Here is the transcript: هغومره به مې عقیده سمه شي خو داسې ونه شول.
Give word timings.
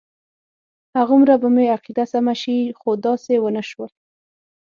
هغومره 0.97 1.35
به 1.41 1.47
مې 1.55 1.65
عقیده 1.75 2.05
سمه 2.13 2.33
شي 2.41 2.57
خو 2.79 2.89
داسې 3.05 3.33
ونه 3.39 3.63
شول. 3.69 3.89